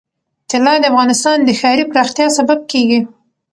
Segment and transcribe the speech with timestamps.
[0.49, 2.99] طلا د افغانستان د ښاري پراختیا سبب کېږي.